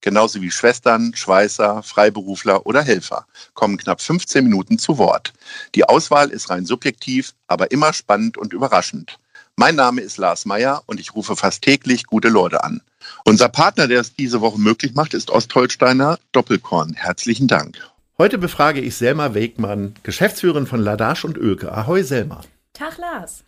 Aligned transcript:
genauso 0.00 0.40
wie 0.40 0.50
Schwestern, 0.50 1.14
Schweißer, 1.14 1.82
Freiberufler 1.82 2.66
oder 2.66 2.82
Helfer, 2.82 3.26
kommen 3.54 3.76
knapp 3.76 4.00
15 4.00 4.44
Minuten 4.44 4.78
zu 4.78 4.98
Wort. 4.98 5.32
Die 5.74 5.84
Auswahl 5.84 6.30
ist 6.30 6.50
rein 6.50 6.66
subjektiv, 6.66 7.34
aber 7.46 7.70
immer 7.70 7.92
spannend 7.92 8.36
und 8.38 8.52
überraschend. 8.52 9.18
Mein 9.56 9.74
Name 9.74 10.00
ist 10.02 10.18
Lars 10.18 10.44
Meyer 10.44 10.82
und 10.86 11.00
ich 11.00 11.14
rufe 11.14 11.34
fast 11.34 11.62
täglich 11.62 12.04
gute 12.06 12.28
Leute 12.28 12.62
an. 12.62 12.80
Unser 13.24 13.48
Partner, 13.48 13.88
der 13.88 14.00
es 14.00 14.14
diese 14.14 14.40
Woche 14.40 14.60
möglich 14.60 14.94
macht, 14.94 15.14
ist 15.14 15.30
Ostholsteiner 15.30 16.18
Doppelkorn. 16.32 16.94
Herzlichen 16.94 17.48
Dank. 17.48 17.76
Heute 18.18 18.38
befrage 18.38 18.80
ich 18.80 18.96
Selma 18.96 19.34
Wegmann, 19.34 19.94
Geschäftsführerin 20.02 20.66
von 20.66 20.80
Ladasch 20.80 21.24
und 21.24 21.38
Oelke. 21.38 21.72
Ahoi 21.72 22.02
Selma. 22.02 22.42
Tag 22.72 22.98
Lars. 22.98 23.44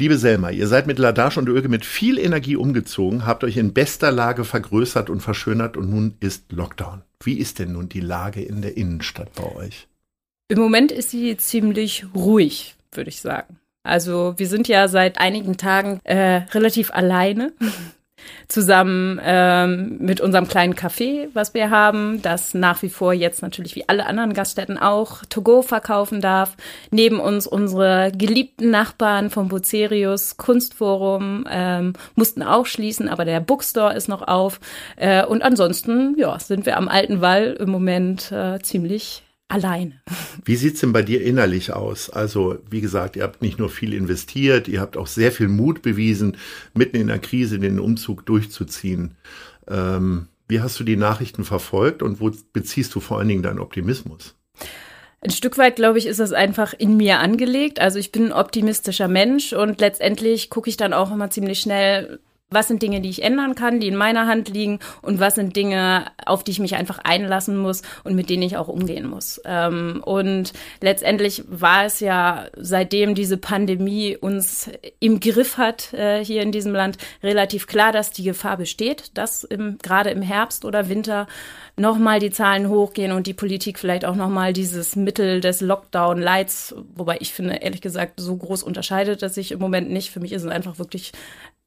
Liebe 0.00 0.18
Selma, 0.18 0.50
ihr 0.50 0.66
seid 0.66 0.88
mit 0.88 0.98
Ladasch 0.98 1.38
und 1.38 1.48
Öge 1.48 1.68
mit 1.68 1.86
viel 1.86 2.18
Energie 2.18 2.56
umgezogen, 2.56 3.26
habt 3.26 3.44
euch 3.44 3.56
in 3.56 3.72
bester 3.72 4.10
Lage 4.10 4.44
vergrößert 4.44 5.08
und 5.08 5.20
verschönert 5.20 5.76
und 5.76 5.88
nun 5.88 6.16
ist 6.18 6.50
Lockdown. 6.50 7.02
Wie 7.22 7.38
ist 7.38 7.60
denn 7.60 7.72
nun 7.72 7.88
die 7.88 8.00
Lage 8.00 8.42
in 8.42 8.60
der 8.60 8.76
Innenstadt 8.76 9.32
bei 9.34 9.44
euch? 9.54 9.86
Im 10.48 10.58
Moment 10.58 10.90
ist 10.90 11.10
sie 11.10 11.36
ziemlich 11.36 12.06
ruhig, 12.12 12.74
würde 12.90 13.08
ich 13.08 13.20
sagen. 13.20 13.60
Also 13.84 14.34
wir 14.36 14.48
sind 14.48 14.66
ja 14.66 14.88
seit 14.88 15.20
einigen 15.20 15.56
Tagen 15.56 16.00
äh, 16.02 16.42
relativ 16.52 16.90
alleine 16.90 17.52
zusammen 18.48 19.20
ähm, 19.22 19.96
mit 19.98 20.20
unserem 20.20 20.48
kleinen 20.48 20.74
Café, 20.74 21.28
was 21.34 21.54
wir 21.54 21.70
haben, 21.70 22.22
das 22.22 22.54
nach 22.54 22.82
wie 22.82 22.88
vor 22.88 23.12
jetzt 23.12 23.42
natürlich 23.42 23.76
wie 23.76 23.88
alle 23.88 24.06
anderen 24.06 24.34
Gaststätten 24.34 24.78
auch 24.78 25.24
To-Go 25.28 25.62
verkaufen 25.62 26.20
darf. 26.20 26.56
Neben 26.90 27.20
uns 27.20 27.46
unsere 27.46 28.12
geliebten 28.12 28.70
Nachbarn 28.70 29.30
vom 29.30 29.48
Bucerius 29.48 30.36
Kunstforum 30.36 31.46
ähm, 31.50 31.94
mussten 32.14 32.42
auch 32.42 32.66
schließen, 32.66 33.08
aber 33.08 33.24
der 33.24 33.40
Bookstore 33.40 33.94
ist 33.94 34.08
noch 34.08 34.22
auf. 34.26 34.60
Äh, 34.96 35.24
und 35.24 35.42
ansonsten, 35.42 36.16
ja, 36.18 36.38
sind 36.38 36.66
wir 36.66 36.76
am 36.76 36.88
alten 36.88 37.20
Wall 37.20 37.56
im 37.58 37.70
Moment 37.70 38.30
äh, 38.32 38.58
ziemlich 38.60 39.22
alleine. 39.48 40.00
Wie 40.44 40.56
sieht's 40.56 40.80
denn 40.80 40.92
bei 40.92 41.02
dir 41.02 41.22
innerlich 41.22 41.72
aus? 41.72 42.10
Also, 42.10 42.58
wie 42.70 42.80
gesagt, 42.80 43.16
ihr 43.16 43.22
habt 43.22 43.42
nicht 43.42 43.58
nur 43.58 43.70
viel 43.70 43.94
investiert, 43.94 44.68
ihr 44.68 44.80
habt 44.80 44.96
auch 44.96 45.06
sehr 45.06 45.32
viel 45.32 45.48
Mut 45.48 45.82
bewiesen, 45.82 46.36
mitten 46.74 46.96
in 46.96 47.06
der 47.08 47.18
Krise 47.18 47.58
den 47.58 47.78
Umzug 47.78 48.26
durchzuziehen. 48.26 49.16
Ähm, 49.68 50.28
wie 50.48 50.60
hast 50.60 50.78
du 50.78 50.84
die 50.84 50.96
Nachrichten 50.96 51.44
verfolgt 51.44 52.02
und 52.02 52.20
wo 52.20 52.30
beziehst 52.52 52.94
du 52.94 53.00
vor 53.00 53.18
allen 53.18 53.28
Dingen 53.28 53.42
deinen 53.42 53.60
Optimismus? 53.60 54.34
Ein 55.20 55.30
Stück 55.30 55.56
weit, 55.56 55.76
glaube 55.76 55.98
ich, 55.98 56.06
ist 56.06 56.20
das 56.20 56.32
einfach 56.32 56.74
in 56.74 56.98
mir 56.98 57.18
angelegt. 57.18 57.80
Also 57.80 57.98
ich 57.98 58.12
bin 58.12 58.26
ein 58.26 58.32
optimistischer 58.32 59.08
Mensch 59.08 59.54
und 59.54 59.80
letztendlich 59.80 60.50
gucke 60.50 60.68
ich 60.68 60.76
dann 60.76 60.92
auch 60.92 61.10
immer 61.10 61.30
ziemlich 61.30 61.60
schnell, 61.60 62.20
was 62.54 62.68
sind 62.68 62.82
Dinge, 62.82 63.00
die 63.00 63.10
ich 63.10 63.22
ändern 63.22 63.54
kann, 63.54 63.80
die 63.80 63.88
in 63.88 63.96
meiner 63.96 64.26
Hand 64.26 64.48
liegen 64.48 64.78
und 65.02 65.20
was 65.20 65.34
sind 65.34 65.56
Dinge, 65.56 66.06
auf 66.24 66.44
die 66.44 66.52
ich 66.52 66.60
mich 66.60 66.76
einfach 66.76 66.98
einlassen 67.02 67.56
muss 67.56 67.82
und 68.04 68.14
mit 68.14 68.30
denen 68.30 68.42
ich 68.42 68.56
auch 68.56 68.68
umgehen 68.68 69.06
muss. 69.06 69.40
Ähm, 69.44 70.02
und 70.04 70.52
letztendlich 70.80 71.44
war 71.48 71.84
es 71.84 72.00
ja, 72.00 72.46
seitdem 72.56 73.14
diese 73.14 73.36
Pandemie 73.36 74.16
uns 74.16 74.70
im 75.00 75.20
Griff 75.20 75.58
hat 75.58 75.92
äh, 75.92 76.24
hier 76.24 76.42
in 76.42 76.52
diesem 76.52 76.72
Land, 76.72 76.98
relativ 77.22 77.66
klar, 77.66 77.92
dass 77.92 78.12
die 78.12 78.24
Gefahr 78.24 78.56
besteht, 78.56 79.10
dass 79.14 79.44
im, 79.44 79.78
gerade 79.82 80.10
im 80.10 80.22
Herbst 80.22 80.64
oder 80.64 80.88
Winter 80.88 81.26
nochmal 81.76 82.20
die 82.20 82.30
Zahlen 82.30 82.68
hochgehen 82.68 83.12
und 83.12 83.26
die 83.26 83.34
Politik 83.34 83.78
vielleicht 83.78 84.04
auch 84.04 84.14
nochmal 84.14 84.52
dieses 84.52 84.94
Mittel 84.94 85.40
des 85.40 85.60
Lockdown-Lights, 85.60 86.74
wobei 86.94 87.16
ich 87.20 87.32
finde, 87.32 87.54
ehrlich 87.56 87.80
gesagt, 87.80 88.20
so 88.20 88.36
groß 88.36 88.62
unterscheidet 88.62 89.22
das 89.22 89.34
sich 89.34 89.52
im 89.52 89.58
Moment 89.58 89.90
nicht. 89.90 90.10
Für 90.10 90.20
mich 90.20 90.32
ist 90.32 90.44
es 90.44 90.50
einfach 90.50 90.78
wirklich 90.78 91.12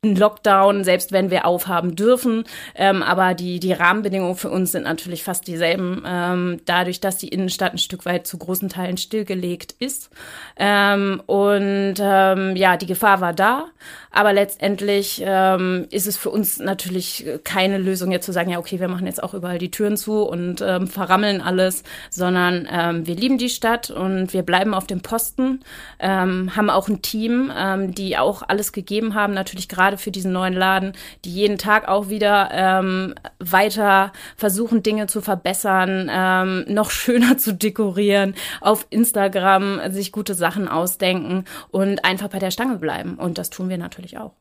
ein 0.06 0.16
Lockdown, 0.16 0.84
selbst 0.84 1.12
wenn 1.12 1.32
wir 1.32 1.48
aufhaben 1.48 1.96
dürfen. 1.96 2.44
Ähm, 2.76 3.02
aber 3.02 3.34
die, 3.34 3.60
die 3.60 3.74
Rahmenbedingungen 3.74 4.36
für 4.36 4.52
uns 4.52 4.72
sind 4.72 4.84
natürlich 4.84 5.24
fast 5.24 5.48
dieselben, 5.48 6.04
ähm, 6.06 6.62
dadurch, 6.66 7.00
dass 7.00 7.18
die 7.18 7.30
Innenstadt 7.30 7.74
ein 7.74 7.80
Stück 7.80 8.06
weit 8.06 8.28
zu 8.28 8.38
großen 8.38 8.70
Teilen 8.70 8.98
stillgelegt 8.98 9.74
ist. 9.80 10.12
Ähm, 10.56 11.24
und 11.26 11.96
ähm, 12.00 12.56
ja, 12.56 12.78
die 12.78 12.86
Gefahr 12.86 13.22
war 13.22 13.34
da, 13.34 13.66
aber 14.12 14.34
letztendlich 14.34 15.24
ähm, 15.26 15.88
ist 15.90 16.06
es 16.06 16.16
für 16.16 16.30
uns 16.30 16.60
natürlich 16.60 17.26
keine 17.44 17.80
Lösung, 17.80 18.12
jetzt 18.12 18.28
zu 18.28 18.34
sagen, 18.34 18.52
ja, 18.52 18.60
okay, 18.60 18.80
wir 18.80 18.90
machen 18.90 19.08
jetzt 19.08 19.24
auch 19.24 19.34
überall 19.34 19.58
die 19.58 19.72
Türen 19.72 19.98
zu 19.98 20.22
und 20.22 20.62
ähm, 20.62 20.86
verrammeln 20.86 21.42
alles, 21.42 21.82
sondern 22.12 22.68
ähm, 22.72 23.08
wir 23.08 23.16
lieben 23.16 23.40
die 23.40 23.50
Stadt 23.50 23.90
und 23.90 24.32
wir 24.32 24.44
bleiben 24.44 24.76
auf 24.76 24.86
dem 24.86 25.02
Posten, 25.02 25.62
ähm, 26.00 26.56
haben 26.56 26.70
auch 26.70 26.88
ein 26.88 27.02
Team, 27.02 27.52
ähm, 27.56 27.96
die 27.96 28.16
auch 28.16 28.44
alles 28.48 28.72
gegeben 28.72 29.16
haben, 29.16 29.34
natürlich 29.34 29.68
gerade 29.68 29.87
gerade 29.88 29.98
für 29.98 30.12
diesen 30.12 30.34
neuen 30.34 30.54
Laden, 30.54 30.92
die 31.24 31.32
jeden 31.32 31.58
Tag 31.58 31.88
auch 31.88 32.10
wieder 32.10 32.50
ähm, 32.52 33.16
weiter 33.40 34.12
versuchen, 34.36 34.84
Dinge 34.84 35.08
zu 35.08 35.22
verbessern, 35.22 36.10
ähm, 36.12 36.66
noch 36.68 36.92
schöner 36.98 37.38
zu 37.38 37.54
dekorieren, 37.54 38.36
auf 38.60 38.86
Instagram 38.90 39.80
sich 39.92 40.12
gute 40.12 40.34
Sachen 40.34 40.68
ausdenken 40.68 41.46
und 41.70 42.04
einfach 42.04 42.28
bei 42.28 42.40
der 42.40 42.52
Stange 42.52 42.78
bleiben. 42.78 43.16
Und 43.16 43.38
das 43.38 43.50
tun 43.50 43.70
wir 43.70 43.78
natürlich 43.78 44.18
auch. 44.18 44.34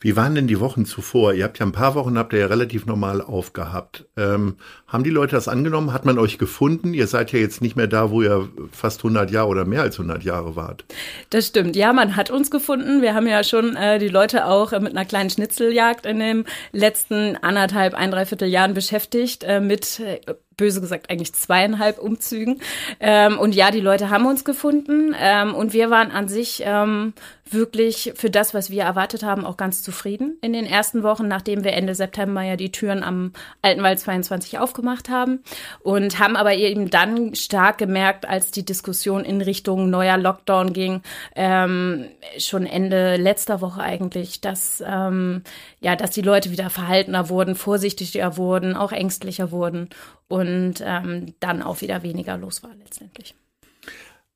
Wie 0.00 0.16
waren 0.16 0.34
denn 0.34 0.48
die 0.48 0.58
Wochen 0.58 0.84
zuvor? 0.84 1.34
Ihr 1.34 1.44
habt 1.44 1.58
ja 1.60 1.66
ein 1.66 1.72
paar 1.72 1.94
Wochen, 1.94 2.18
habt 2.18 2.32
ihr 2.32 2.40
ja 2.40 2.46
relativ 2.46 2.86
normal 2.86 3.20
aufgehabt. 3.20 4.06
Ähm, 4.16 4.56
haben 4.88 5.04
die 5.04 5.10
Leute 5.10 5.36
das 5.36 5.46
angenommen? 5.46 5.92
Hat 5.92 6.04
man 6.04 6.18
euch 6.18 6.38
gefunden? 6.38 6.92
Ihr 6.92 7.06
seid 7.06 7.30
ja 7.32 7.38
jetzt 7.38 7.62
nicht 7.62 7.76
mehr 7.76 7.86
da, 7.86 8.10
wo 8.10 8.22
ihr 8.22 8.48
fast 8.72 9.00
100 9.00 9.30
Jahre 9.30 9.48
oder 9.48 9.64
mehr 9.64 9.82
als 9.82 9.98
100 9.98 10.24
Jahre 10.24 10.56
wart. 10.56 10.84
Das 11.30 11.46
stimmt. 11.46 11.76
Ja, 11.76 11.92
man 11.92 12.16
hat 12.16 12.30
uns 12.30 12.50
gefunden. 12.50 13.02
Wir 13.02 13.14
haben 13.14 13.28
ja 13.28 13.44
schon 13.44 13.76
äh, 13.76 13.98
die 13.98 14.08
Leute 14.08 14.46
auch 14.46 14.72
äh, 14.72 14.80
mit 14.80 14.92
einer 14.92 15.04
kleinen 15.04 15.30
Schnitzeljagd 15.30 16.06
in 16.06 16.18
den 16.18 16.44
letzten 16.72 17.36
anderthalb, 17.36 17.94
ein, 17.94 18.10
dreiviertel 18.10 18.48
Jahren 18.48 18.74
beschäftigt 18.74 19.44
äh, 19.44 19.60
mit 19.60 20.00
äh, 20.00 20.20
böse 20.56 20.80
gesagt 20.80 21.10
eigentlich 21.10 21.32
zweieinhalb 21.32 21.98
Umzügen. 21.98 22.60
Ähm, 23.00 23.38
und 23.38 23.54
ja, 23.54 23.70
die 23.70 23.80
Leute 23.80 24.10
haben 24.10 24.26
uns 24.26 24.44
gefunden. 24.44 25.14
Ähm, 25.18 25.54
und 25.54 25.72
wir 25.72 25.90
waren 25.90 26.10
an 26.10 26.28
sich 26.28 26.62
ähm, 26.64 27.14
wirklich 27.52 28.12
für 28.16 28.30
das, 28.30 28.54
was 28.54 28.70
wir 28.70 28.82
erwartet 28.82 29.22
haben, 29.22 29.44
auch 29.44 29.56
ganz 29.56 29.82
zufrieden 29.82 30.38
in 30.40 30.52
den 30.52 30.66
ersten 30.66 31.02
Wochen, 31.02 31.28
nachdem 31.28 31.64
wir 31.64 31.72
Ende 31.72 31.94
September 31.94 32.42
ja 32.42 32.56
die 32.56 32.72
Türen 32.72 33.02
am 33.02 33.32
Altenwald 33.60 34.00
22 34.00 34.58
aufgemacht 34.58 35.08
haben. 35.08 35.42
Und 35.80 36.18
haben 36.18 36.36
aber 36.36 36.54
eben 36.54 36.90
dann 36.90 37.34
stark 37.34 37.78
gemerkt, 37.78 38.28
als 38.28 38.50
die 38.50 38.64
Diskussion 38.64 39.24
in 39.24 39.40
Richtung 39.40 39.90
neuer 39.90 40.16
Lockdown 40.16 40.72
ging, 40.72 41.02
ähm, 41.36 42.06
schon 42.38 42.66
Ende 42.66 43.16
letzter 43.16 43.60
Woche 43.60 43.82
eigentlich, 43.82 44.40
dass 44.40 44.82
ähm, 44.86 45.42
ja, 45.80 45.96
dass 45.96 46.10
die 46.10 46.22
Leute 46.22 46.50
wieder 46.50 46.70
verhaltener 46.70 47.28
wurden, 47.28 47.54
vorsichtiger 47.54 48.36
wurden, 48.36 48.76
auch 48.76 48.92
ängstlicher 48.92 49.50
wurden. 49.50 49.88
Und 50.28 50.41
ähm, 50.84 51.34
dann 51.40 51.62
auch 51.62 51.80
wieder 51.80 52.02
weniger 52.02 52.36
los 52.36 52.62
war 52.62 52.74
letztendlich. 52.78 53.34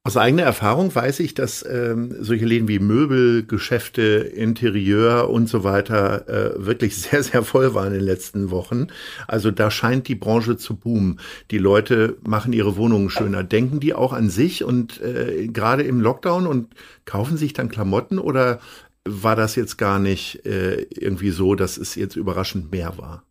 Aus 0.06 0.16
eigener 0.16 0.44
Erfahrung 0.44 0.94
weiß 0.94 1.18
ich, 1.18 1.34
dass 1.34 1.66
ähm, 1.68 2.14
solche 2.20 2.44
Läden 2.44 2.68
wie 2.68 2.78
Möbel, 2.78 3.44
Geschäfte, 3.44 4.02
Interieur 4.02 5.28
und 5.30 5.48
so 5.48 5.64
weiter 5.64 6.28
äh, 6.28 6.64
wirklich 6.64 6.96
sehr, 7.02 7.24
sehr 7.24 7.42
voll 7.42 7.74
waren 7.74 7.88
in 7.88 7.94
den 7.94 8.04
letzten 8.04 8.52
Wochen. 8.52 8.86
Also 9.26 9.50
da 9.50 9.68
scheint 9.68 10.06
die 10.06 10.14
Branche 10.14 10.56
zu 10.56 10.76
boomen. 10.76 11.18
Die 11.50 11.58
Leute 11.58 12.18
machen 12.22 12.52
ihre 12.52 12.76
Wohnungen 12.76 13.10
schöner. 13.10 13.42
Denken 13.42 13.80
die 13.80 13.94
auch 13.94 14.12
an 14.12 14.30
sich 14.30 14.62
und 14.62 15.00
äh, 15.00 15.48
gerade 15.48 15.82
im 15.82 16.00
Lockdown 16.00 16.46
und 16.46 16.72
kaufen 17.04 17.36
sich 17.36 17.52
dann 17.52 17.68
Klamotten 17.68 18.20
oder 18.20 18.60
war 19.04 19.34
das 19.34 19.56
jetzt 19.56 19.76
gar 19.76 19.98
nicht 19.98 20.46
äh, 20.46 20.82
irgendwie 20.82 21.30
so, 21.30 21.56
dass 21.56 21.78
es 21.78 21.96
jetzt 21.96 22.14
überraschend 22.14 22.70
mehr 22.70 22.96
war? 22.96 23.24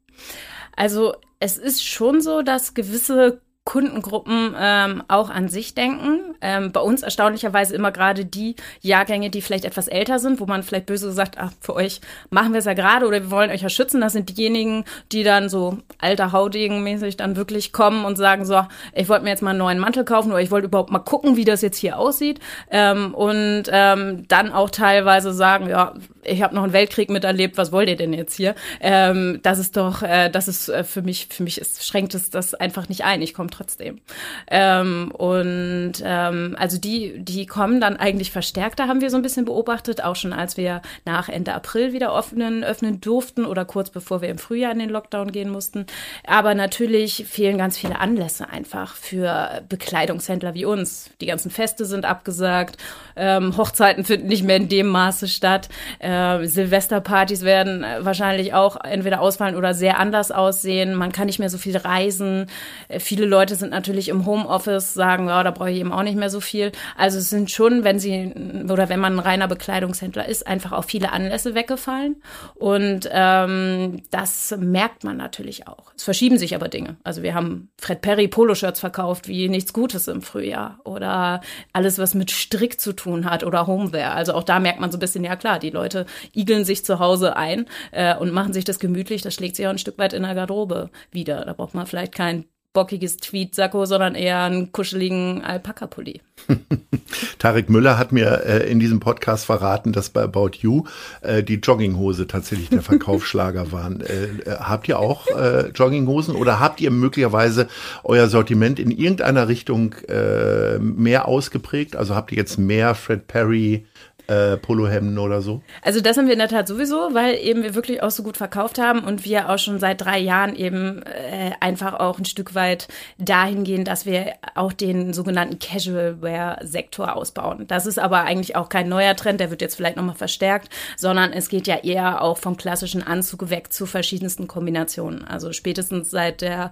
Also 0.76 1.16
es 1.40 1.58
ist 1.58 1.84
schon 1.84 2.22
so, 2.22 2.42
dass 2.42 2.74
gewisse 2.74 3.42
Kundengruppen 3.66 4.56
ähm, 4.58 5.04
auch 5.08 5.32
an 5.32 5.50
sich 5.50 5.74
denken. 5.74 6.36
Ähm, 6.40 6.72
bei 6.72 6.80
uns 6.80 7.02
erstaunlicherweise 7.02 7.74
immer 7.74 7.92
gerade 7.92 8.24
die 8.24 8.56
Jahrgänge, 8.82 9.32
die 9.32 9.42
vielleicht 9.42 9.66
etwas 9.66 9.88
älter 9.88 10.20
sind, 10.20 10.40
wo 10.40 10.46
man 10.46 10.62
vielleicht 10.62 10.86
böse 10.86 11.08
gesagt, 11.08 11.38
ach, 11.40 11.52
für 11.60 11.74
euch 11.74 12.00
machen 12.30 12.54
wir 12.54 12.60
es 12.60 12.66
ja 12.66 12.74
gerade 12.74 13.08
oder 13.08 13.24
wir 13.24 13.32
wollen 13.32 13.50
euch 13.50 13.64
ja 13.64 13.70
schützen. 13.70 14.02
Das 14.02 14.14
sind 14.14 14.38
diejenigen, 14.38 14.86
die 15.12 15.24
dann 15.24 15.50
so 15.50 15.80
alter 15.98 16.32
Haudegen 16.32 16.84
mäßig 16.84 17.18
dann 17.18 17.36
wirklich 17.36 17.74
kommen 17.74 18.06
und 18.06 18.18
sagen 18.18 18.46
so, 18.46 18.62
ich 18.94 19.10
wollte 19.10 19.24
mir 19.24 19.32
jetzt 19.32 19.42
mal 19.42 19.50
einen 19.50 19.60
neuen 19.60 19.80
Mantel 19.80 20.06
kaufen 20.06 20.32
oder 20.32 20.42
ich 20.42 20.52
wollte 20.52 20.68
überhaupt 20.68 20.92
mal 20.92 21.00
gucken, 21.00 21.36
wie 21.36 21.46
das 21.46 21.64
jetzt 21.64 21.78
hier 21.78 21.98
aussieht. 21.98 22.40
Ähm, 22.70 23.16
und 23.16 23.64
ähm, 23.72 24.28
dann 24.28 24.54
auch 24.54 24.70
teilweise 24.70 25.34
sagen, 25.34 25.70
ja, 25.70 25.96
ich 26.26 26.42
habe 26.42 26.56
noch 26.56 26.64
einen 26.64 26.74
Weltkrieg 26.74 27.10
miterlebt, 27.10 27.58
was 27.58 27.72
wollt 27.72 27.90
ihr 27.90 27.96
denn 27.96 28.14
jetzt 28.14 28.36
hier? 28.36 28.56
Ähm, 28.82 29.40
das 29.44 29.60
ist 29.60 29.78
doch, 29.78 30.02
äh, 30.02 30.30
das 30.30 30.48
ist 30.48 30.70
äh, 30.70 30.84
für 30.84 31.02
mich, 31.02 31.28
für 31.30 31.44
mich 31.44 31.60
ist, 31.60 31.86
schränkt 31.86 32.16
es 32.16 32.30
das 32.30 32.54
einfach 32.54 32.90
nicht 32.90 33.04
ein. 33.04 33.22
Ich 33.22 33.34
komme 33.34 33.50
trotzdem. 33.50 34.02
Ähm, 34.48 35.12
und 35.12 35.94
ähm, 36.04 36.56
also 36.60 36.78
die, 36.78 37.20
die 37.20 37.46
kommen 37.46 37.80
dann 37.80 37.98
eigentlich 37.98 38.32
verstärkter, 38.32 38.88
haben 38.88 39.02
wir 39.02 39.10
so 39.10 39.18
ein 39.18 39.22
bisschen 39.22 39.46
beobachtet, 39.46 40.04
auch 40.04 40.16
schon 40.16 40.34
als 40.34 40.58
wir 40.58 40.82
nach 41.06 41.30
Ende 41.30 41.54
April 41.54 41.94
wieder 41.94 42.18
öffnen, 42.18 42.64
öffnen 42.64 43.02
durften 43.02 43.46
oder 43.46 43.66
kurz 43.66 43.90
bevor 43.90 44.22
wir 44.22 44.30
im 44.30 44.38
Frühjahr 44.38 44.72
in 44.72 44.80
den 44.80 44.90
Lockdown 44.90 45.32
gehen 45.32 45.50
mussten. 45.50 45.86
Aber 46.26 46.56
natürlich 46.56 47.26
fehlen 47.28 47.58
ganz 47.58 47.78
viele 47.78 48.00
Anlässe 48.00 48.50
einfach 48.50 48.96
für 48.96 49.64
Bekleidungshändler 49.70 50.54
wie 50.54 50.66
uns. 50.66 51.10
Die 51.22 51.26
ganzen 51.26 51.52
Feste 51.52 51.86
sind 51.86 52.06
abgesagt, 52.06 52.78
ähm, 53.16 53.56
Hochzeiten 53.58 54.04
finden 54.06 54.28
nicht 54.28 54.44
mehr 54.44 54.58
in 54.58 54.70
dem 54.70 54.88
Maße 54.88 55.28
statt, 55.28 55.70
äh, 56.00 56.15
Silvesterpartys 56.44 57.44
werden 57.44 57.86
wahrscheinlich 58.00 58.54
auch 58.54 58.78
entweder 58.84 59.22
ausfallen 59.22 59.56
oder 59.56 59.74
sehr 59.74 60.00
anders 60.00 60.32
aussehen. 60.32 60.96
Man 60.96 61.12
kann 61.12 61.28
nicht 61.28 61.40
mehr 61.40 61.50
so 61.50 61.58
viel 61.58 61.78
reisen. 61.78 62.48
Äh, 62.88 63.00
viele 63.00 63.26
Leute 63.26 63.56
sind 63.56 63.72
natürlich 63.72 64.10
im 64.10 64.26
Homeoffice, 64.26 64.94
sagen, 64.94 65.28
ja, 65.28 65.44
da 65.44 65.52
brauche 65.52 65.72
ich 65.72 65.80
eben 65.80 65.92
auch 65.92 66.04
nicht 66.04 66.18
mehr 66.18 66.30
so 66.30 66.40
viel. 66.40 66.72
Also 66.98 67.18
es 67.18 67.30
sind 67.30 67.52
schon, 67.52 67.84
wenn 67.84 68.00
sie 68.00 68.34
oder 68.70 68.90
wenn 68.90 69.00
man 69.00 69.14
ein 69.14 69.20
reiner 69.20 69.48
Bekleidungshändler 69.48 70.28
ist, 70.28 70.48
einfach 70.48 70.72
auch 70.72 70.86
viele 70.86 71.12
Anlässe 71.12 71.56
weggefallen. 71.56 72.22
Und 72.56 73.10
ähm, 73.12 74.04
das 74.12 74.56
merkt 74.58 75.04
man 75.04 75.18
natürlich 75.18 75.68
auch. 75.68 75.94
Es 75.96 76.04
verschieben 76.04 76.38
sich 76.38 76.56
aber 76.56 76.68
Dinge. 76.68 76.98
Also 77.04 77.24
wir 77.24 77.34
haben 77.34 77.70
Fred 77.80 78.02
Perry 78.02 78.28
Poloshirts 78.28 78.80
verkauft 78.80 79.28
wie 79.28 79.50
nichts 79.50 79.74
Gutes 79.74 80.08
im 80.08 80.22
Frühjahr 80.22 80.80
oder 80.84 81.42
alles, 81.74 82.00
was 82.00 82.14
mit 82.14 82.32
Strick 82.32 82.80
zu 82.80 82.94
tun 82.94 83.30
hat 83.30 83.44
oder 83.44 83.68
Homeware. 83.68 84.12
Also 84.12 84.34
auch 84.34 84.44
da 84.44 84.60
merkt 84.60 84.80
man 84.80 84.92
so 84.92 84.98
ein 84.98 85.00
bisschen, 85.00 85.24
ja 85.24 85.36
klar, 85.36 85.60
die 85.60 85.70
Leute 85.70 86.05
igeln 86.34 86.66
sich 86.66 86.86
zu 86.86 87.00
Hause 87.00 87.36
ein 87.36 87.66
äh, 87.92 88.16
und 88.16 88.32
machen 88.32 88.54
sich 88.54 88.66
das 88.66 88.80
gemütlich. 88.80 89.22
Das 89.22 89.34
schlägt 89.34 89.56
sich 89.56 89.66
auch 89.66 89.72
ein 89.72 89.78
Stück 89.78 89.98
weit 89.98 90.14
in 90.14 90.24
der 90.24 90.36
Garderobe 90.36 90.90
wieder. 91.12 91.46
Da 91.46 91.54
braucht 91.54 91.74
man 91.74 91.86
vielleicht 91.86 92.14
kein 92.14 92.46
bockiges 92.76 93.18
Tweed-Sakko, 93.18 93.88
sondern 93.88 94.14
eher 94.14 94.44
einen 94.44 94.72
kuscheligen 94.72 95.42
Alpaka-Pulli. 95.42 96.22
Tarek 97.40 97.70
Müller 97.70 97.98
hat 97.98 98.12
mir 98.12 98.44
äh, 98.46 98.70
in 98.70 98.80
diesem 98.80 99.00
Podcast 99.00 99.46
verraten, 99.46 99.94
dass 99.94 100.10
bei 100.10 100.22
About 100.22 100.52
You 100.60 100.84
äh, 101.22 101.42
die 101.42 101.56
Jogginghose 101.56 102.28
tatsächlich 102.28 102.70
der 102.70 102.82
Verkaufsschlager 102.84 103.72
waren. 103.72 104.02
Äh, 104.02 104.26
äh, 104.26 104.58
habt 104.60 104.88
ihr 104.88 105.00
auch 105.00 105.26
äh, 105.28 105.70
Jogginghosen 105.70 106.36
oder 106.36 106.60
habt 106.60 106.82
ihr 106.82 106.92
möglicherweise 106.92 107.68
euer 108.04 108.28
Sortiment 108.28 108.78
in 108.78 108.92
irgendeiner 108.92 109.48
Richtung 109.48 109.96
äh, 110.08 110.78
mehr 110.78 111.28
ausgeprägt? 111.28 111.96
Also 111.96 112.14
habt 112.14 112.32
ihr 112.32 112.38
jetzt 112.38 112.60
mehr 112.60 112.94
Fred 112.94 113.28
Perry 113.28 113.88
äh, 114.28 114.58
Polohemden 114.58 115.18
oder 115.20 115.42
so? 115.42 115.62
Also 115.82 116.02
das 116.02 116.18
haben 116.18 116.26
wir 116.26 116.34
in 116.34 116.40
der 116.40 116.48
Tat 116.48 116.68
sowieso, 116.68 117.14
weil 117.14 117.36
eben 117.36 117.64
wir 117.64 117.76
wirklich 117.76 118.02
auch 118.02 118.12
so 118.12 118.24
gut 118.24 118.38
verkauft 118.38 118.80
haben 118.80 119.04
und 119.04 119.26
wir 119.26 119.50
auch 119.50 119.60
schon 119.60 119.80
seit 119.80 120.02
drei 120.02 120.20
Jahren 120.20 120.56
eben 120.56 121.04
äh, 121.04 121.52
einfach 121.60 121.94
auch 121.94 122.18
ein 122.18 122.26
Stück 122.26 122.56
weit 122.56 122.88
dahin 123.18 123.64
gehen, 123.64 123.86
dass 123.86 124.06
wir 124.06 124.34
auch 124.56 124.74
den 124.74 125.14
sogenannten 125.14 125.60
Casual 125.60 126.22
Wear 126.22 126.60
Sektor 126.64 127.16
ausbauen. 127.16 127.66
Das 127.68 127.86
ist 127.86 128.00
aber 128.00 128.22
eigentlich 128.22 128.56
auch 128.56 128.70
kein 128.70 128.90
neuer 128.90 129.16
Trend, 129.16 129.40
der 129.40 129.52
wird 129.52 129.62
jetzt 129.62 129.76
vielleicht 129.76 129.98
nochmal 129.98 130.16
verstärkt, 130.16 130.70
sondern 130.98 131.32
es 131.32 131.50
geht 131.50 131.68
ja 131.68 131.78
eher 131.78 132.22
auch 132.22 132.38
vom 132.38 132.58
klassischen 132.58 133.04
Anzug 133.04 133.50
weg 133.50 133.72
zu 133.72 133.86
verschiedensten 133.86 134.48
Kombinationen. 134.48 135.24
Also 135.26 135.52
spätestens 135.54 136.10
seit 136.10 136.42
der 136.42 136.72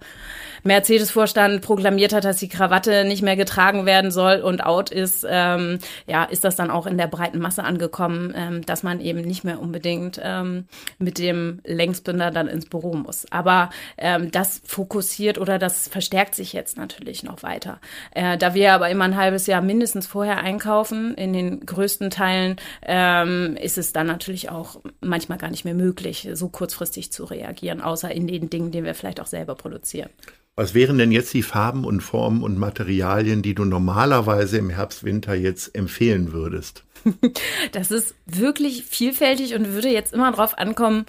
Mercedes-Vorstand 0.64 1.62
proklamiert 1.62 2.14
hat, 2.14 2.26
dass 2.26 2.38
die 2.38 2.50
Krawatte 2.50 3.06
nicht 3.06 3.22
mehr 3.22 3.36
getragen 3.36 3.86
werden 3.86 4.12
soll 4.12 4.38
und 4.38 4.64
out 4.64 4.90
ist, 4.90 5.26
ähm, 5.30 5.80
ja, 6.08 6.24
ist 6.24 6.44
das 6.44 6.56
dann 6.56 6.72
auch 6.72 6.88
in 6.88 6.98
der 6.98 7.08
breiten 7.08 7.43
Masse 7.44 7.64
angekommen, 7.64 8.34
ähm, 8.36 8.66
dass 8.66 8.82
man 8.82 9.00
eben 9.00 9.22
nicht 9.22 9.44
mehr 9.44 9.62
unbedingt 9.62 10.20
ähm, 10.24 10.66
mit 10.98 11.20
dem 11.20 11.60
Längsbinder 11.64 12.32
dann 12.32 12.48
ins 12.48 12.66
Büro 12.66 12.96
muss. 12.96 13.28
Aber 13.32 13.70
ähm, 13.98 14.32
das 14.32 14.62
fokussiert 14.66 15.38
oder 15.38 15.60
das 15.60 15.88
verstärkt 15.88 16.34
sich 16.34 16.54
jetzt 16.54 16.78
natürlich 16.78 17.22
noch 17.22 17.44
weiter. 17.44 17.80
Äh, 18.12 18.40
da 18.40 18.56
wir 18.56 18.74
aber 18.74 18.90
immer 18.90 19.06
ein 19.06 19.18
halbes 19.18 19.46
Jahr 19.46 19.62
mindestens 19.62 20.08
vorher 20.08 20.40
einkaufen, 20.40 21.14
in 21.14 21.34
den 21.34 21.66
größten 21.66 22.10
Teilen, 22.10 22.56
ähm, 22.82 23.56
ist 23.62 23.78
es 23.78 23.94
dann 23.94 24.08
natürlich 24.08 24.50
auch 24.50 24.82
manchmal 25.02 25.38
gar 25.38 25.52
nicht 25.52 25.66
mehr 25.66 25.76
möglich, 25.76 26.30
so 26.34 26.50
kurzfristig 26.50 27.12
zu 27.12 27.26
reagieren, 27.26 27.82
außer 27.82 28.12
in 28.12 28.28
den 28.28 28.50
Dingen, 28.50 28.72
die 28.72 28.84
wir 28.84 28.96
vielleicht 28.96 29.20
auch 29.20 29.28
selber 29.28 29.56
produzieren. 29.56 30.10
Was 30.56 30.76
wären 30.76 31.00
denn 31.00 31.12
jetzt 31.12 31.34
die 31.34 31.42
Farben 31.42 31.84
und 31.84 32.02
Formen 32.02 32.44
und 32.44 32.60
Materialien, 32.60 33.42
die 33.42 33.56
du 33.56 33.66
normalerweise 33.66 34.60
im 34.60 34.70
Herbst, 34.70 35.04
Winter 35.04 35.34
jetzt 35.34 35.74
empfehlen 35.76 36.32
würdest? 36.32 36.84
Das 37.72 37.92
ist 37.92 38.16
wirklich 38.26 38.84
vielfältig 38.86 39.56
und 39.56 39.74
würde 39.74 39.90
jetzt 39.90 40.14
immer 40.14 40.32
drauf 40.32 40.58
ankommen, 40.58 41.06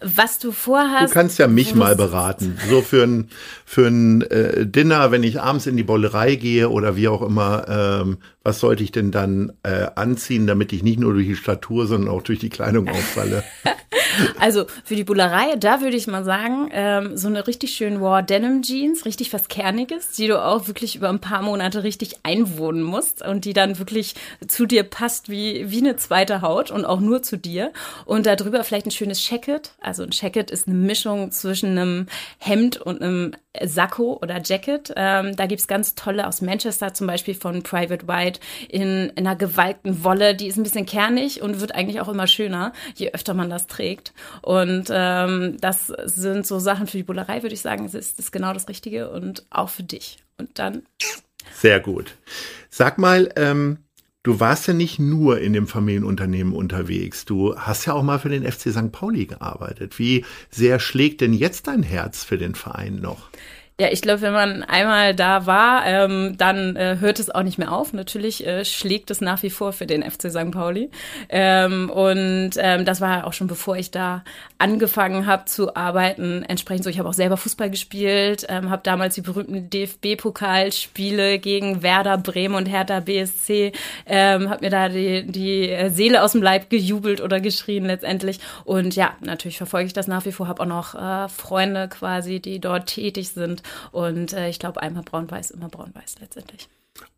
was 0.00 0.38
du 0.38 0.52
vorhast. 0.52 1.10
Du 1.10 1.14
kannst 1.14 1.38
ja 1.38 1.48
mich 1.48 1.74
mal 1.74 1.96
beraten. 1.96 2.56
So 2.68 2.82
für 2.82 3.02
ein, 3.02 3.30
für 3.64 3.86
ein 3.88 4.22
äh, 4.22 4.66
Dinner, 4.66 5.10
wenn 5.10 5.22
ich 5.22 5.40
abends 5.40 5.66
in 5.66 5.76
die 5.76 5.82
Bollerei 5.82 6.36
gehe 6.36 6.68
oder 6.68 6.96
wie 6.96 7.08
auch 7.08 7.22
immer, 7.22 7.66
ähm, 7.68 8.18
was 8.48 8.60
sollte 8.60 8.82
ich 8.82 8.92
denn 8.92 9.10
dann 9.10 9.52
äh, 9.62 9.88
anziehen, 9.94 10.46
damit 10.46 10.72
ich 10.72 10.82
nicht 10.82 10.98
nur 10.98 11.12
durch 11.12 11.26
die 11.26 11.36
Statur, 11.36 11.86
sondern 11.86 12.08
auch 12.08 12.22
durch 12.22 12.38
die 12.38 12.48
Kleidung 12.48 12.88
auffalle? 12.88 13.44
also 14.40 14.66
für 14.84 14.96
die 14.96 15.04
Bullerei, 15.04 15.56
da 15.56 15.80
würde 15.80 15.96
ich 15.96 16.06
mal 16.06 16.24
sagen, 16.24 16.70
ähm, 16.72 17.16
so 17.16 17.28
eine 17.28 17.46
richtig 17.46 17.74
schön 17.74 18.00
War 18.00 18.22
Denim 18.22 18.62
Jeans, 18.62 19.04
richtig 19.04 19.32
was 19.32 19.48
Kerniges, 19.48 20.12
die 20.12 20.26
du 20.26 20.42
auch 20.42 20.66
wirklich 20.66 20.96
über 20.96 21.08
ein 21.08 21.20
paar 21.20 21.42
Monate 21.42 21.82
richtig 21.82 22.16
einwohnen 22.22 22.82
musst 22.82 23.22
und 23.22 23.44
die 23.44 23.52
dann 23.52 23.78
wirklich 23.78 24.14
zu 24.46 24.66
dir 24.66 24.82
passt 24.82 25.28
wie, 25.28 25.70
wie 25.70 25.78
eine 25.78 25.96
zweite 25.96 26.42
Haut 26.42 26.70
und 26.70 26.84
auch 26.84 27.00
nur 27.00 27.22
zu 27.22 27.36
dir. 27.36 27.72
Und 28.04 28.26
darüber 28.26 28.64
vielleicht 28.64 28.86
ein 28.86 28.92
schönes 28.92 29.28
Jacket. 29.28 29.72
Also 29.80 30.02
ein 30.02 30.10
Jacket 30.12 30.50
ist 30.50 30.66
eine 30.66 30.76
Mischung 30.76 31.30
zwischen 31.30 31.70
einem 31.70 32.06
Hemd 32.38 32.80
und 32.80 33.02
einem 33.02 33.32
Sakko 33.64 34.18
oder 34.20 34.40
Jacket. 34.42 34.92
Ähm, 34.96 35.36
da 35.36 35.46
gibt's 35.46 35.66
ganz 35.66 35.94
tolle 35.94 36.26
aus 36.26 36.40
Manchester, 36.40 36.94
zum 36.94 37.06
Beispiel 37.06 37.34
von 37.34 37.62
Private 37.62 38.06
White, 38.08 38.40
in, 38.68 39.10
in 39.10 39.26
einer 39.26 39.36
gewalkten 39.36 40.04
Wolle. 40.04 40.34
Die 40.34 40.46
ist 40.46 40.56
ein 40.56 40.62
bisschen 40.62 40.86
kernig 40.86 41.42
und 41.42 41.60
wird 41.60 41.74
eigentlich 41.74 42.00
auch 42.00 42.08
immer 42.08 42.26
schöner, 42.26 42.72
je 42.94 43.10
öfter 43.12 43.34
man 43.34 43.50
das 43.50 43.66
trägt. 43.66 44.12
Und 44.42 44.88
ähm, 44.90 45.56
das 45.60 45.88
sind 46.04 46.46
so 46.46 46.58
Sachen 46.58 46.86
für 46.86 46.96
die 46.96 47.02
Bullerei, 47.02 47.42
würde 47.42 47.54
ich 47.54 47.60
sagen. 47.60 47.84
Es 47.84 47.94
ist, 47.94 48.18
ist 48.18 48.32
genau 48.32 48.52
das 48.52 48.68
Richtige 48.68 49.10
und 49.10 49.46
auch 49.50 49.68
für 49.68 49.82
dich. 49.82 50.18
Und 50.38 50.58
dann. 50.58 50.82
Sehr 51.54 51.80
gut. 51.80 52.14
Sag 52.70 52.98
mal, 52.98 53.32
ähm, 53.36 53.78
du 54.28 54.40
warst 54.40 54.68
ja 54.68 54.74
nicht 54.74 54.98
nur 54.98 55.40
in 55.40 55.54
dem 55.54 55.66
Familienunternehmen 55.66 56.52
unterwegs. 56.52 57.24
Du 57.24 57.56
hast 57.56 57.86
ja 57.86 57.94
auch 57.94 58.02
mal 58.02 58.18
für 58.18 58.28
den 58.28 58.44
FC 58.44 58.70
St. 58.70 58.92
Pauli 58.92 59.24
gearbeitet. 59.24 59.98
Wie 59.98 60.22
sehr 60.50 60.80
schlägt 60.80 61.22
denn 61.22 61.32
jetzt 61.32 61.66
dein 61.66 61.82
Herz 61.82 62.24
für 62.24 62.36
den 62.36 62.54
Verein 62.54 62.96
noch? 62.96 63.30
Ja, 63.80 63.92
ich 63.92 64.02
glaube, 64.02 64.22
wenn 64.22 64.32
man 64.32 64.64
einmal 64.64 65.14
da 65.14 65.46
war, 65.46 65.86
ähm, 65.86 66.36
dann 66.36 66.74
äh, 66.74 66.96
hört 66.98 67.20
es 67.20 67.30
auch 67.30 67.44
nicht 67.44 67.58
mehr 67.58 67.70
auf. 67.70 67.92
Natürlich 67.92 68.44
äh, 68.44 68.64
schlägt 68.64 69.08
es 69.12 69.20
nach 69.20 69.44
wie 69.44 69.50
vor 69.50 69.72
für 69.72 69.86
den 69.86 70.02
FC 70.02 70.32
St. 70.32 70.50
Pauli. 70.50 70.90
Ähm, 71.28 71.88
und 71.88 72.50
ähm, 72.56 72.84
das 72.84 73.00
war 73.00 73.24
auch 73.24 73.32
schon 73.32 73.46
bevor 73.46 73.76
ich 73.76 73.92
da 73.92 74.24
angefangen 74.58 75.26
habe 75.26 75.44
zu 75.44 75.76
arbeiten. 75.76 76.42
Entsprechend 76.42 76.82
so, 76.82 76.90
ich 76.90 76.98
habe 76.98 77.08
auch 77.08 77.14
selber 77.14 77.36
Fußball 77.36 77.70
gespielt, 77.70 78.46
ähm, 78.48 78.68
habe 78.68 78.82
damals 78.82 79.14
die 79.14 79.20
berühmten 79.20 79.70
DFB-Pokalspiele 79.70 81.38
gegen 81.38 81.80
Werder 81.80 82.18
Bremen 82.18 82.56
und 82.56 82.66
Hertha 82.66 82.98
BSC, 82.98 83.70
ähm, 84.06 84.50
habe 84.50 84.64
mir 84.64 84.70
da 84.70 84.88
die, 84.88 85.24
die 85.24 85.88
Seele 85.90 86.24
aus 86.24 86.32
dem 86.32 86.42
Leib 86.42 86.68
gejubelt 86.68 87.20
oder 87.20 87.38
geschrien 87.38 87.84
letztendlich. 87.84 88.40
Und 88.64 88.96
ja, 88.96 89.12
natürlich 89.20 89.58
verfolge 89.58 89.86
ich 89.86 89.92
das 89.92 90.08
nach 90.08 90.24
wie 90.24 90.32
vor, 90.32 90.48
habe 90.48 90.62
auch 90.62 90.66
noch 90.66 90.94
äh, 90.96 91.28
Freunde 91.28 91.86
quasi, 91.86 92.40
die 92.40 92.58
dort 92.58 92.86
tätig 92.86 93.28
sind. 93.28 93.62
Und 93.92 94.32
äh, 94.32 94.48
ich 94.48 94.58
glaube, 94.58 94.82
einmal 94.82 95.02
braun-weiß, 95.02 95.50
immer 95.50 95.68
braun-weiß 95.68 96.16
letztendlich. 96.20 96.68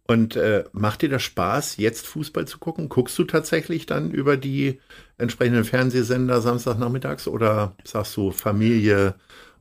Und 0.07 0.37
äh, 0.37 0.65
macht 0.73 1.03
dir 1.03 1.09
das 1.09 1.23
Spaß, 1.23 1.77
jetzt 1.77 2.07
Fußball 2.07 2.47
zu 2.47 2.59
gucken? 2.59 2.89
Guckst 2.89 3.19
du 3.19 3.25
tatsächlich 3.25 3.87
dann 3.87 4.11
über 4.11 4.37
die 4.37 4.81
entsprechenden 5.19 5.65
Fernsehsender 5.65 6.41
Samstagnachmittags 6.41 7.29
oder 7.29 7.77
sagst 7.85 8.17
du 8.17 8.33
Familie 8.33 9.15